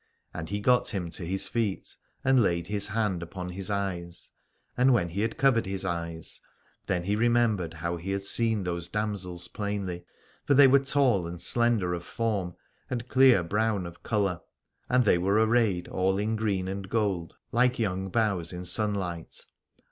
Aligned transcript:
And 0.33 0.49
he 0.49 0.59
got 0.59 0.89
him 0.89 1.11
to 1.11 1.23
his 1.27 1.47
feet 1.47 1.95
and 2.23 2.41
laid 2.41 2.65
his 2.65 2.87
hand 2.87 3.21
upon 3.21 3.49
his 3.49 3.69
eyes: 3.69 4.31
and 4.75 4.93
when 4.95 5.09
he 5.09 5.21
had 5.21 5.37
covered 5.37 5.67
his 5.67 5.85
eyes 5.85 6.41
then 6.87 7.03
he 7.03 7.15
remembered 7.15 7.75
how 7.75 7.97
he 7.97 8.09
had 8.09 8.23
seen 8.23 8.63
those 8.63 8.87
damsels 8.87 9.47
plainly. 9.47 10.03
For 10.43 10.55
they 10.55 10.65
were 10.65 10.79
tall 10.79 11.27
and 11.27 11.39
slender 11.39 11.93
of 11.93 12.03
form 12.03 12.55
and 12.89 13.07
clear 13.07 13.43
brown 13.43 13.85
of 13.85 14.01
colour: 14.01 14.41
and 14.89 15.05
they 15.05 15.19
were 15.19 15.35
arrayed 15.35 15.87
all 15.87 16.17
in 16.17 16.35
green 16.35 16.67
and 16.67 16.89
gold 16.89 17.35
like 17.51 17.77
young 17.77 18.09
boughs 18.09 18.51
in 18.51 18.65
sunlight. 18.65 19.45